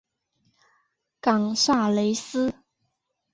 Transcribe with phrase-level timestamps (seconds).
[1.21, 2.55] 冈萨雷斯。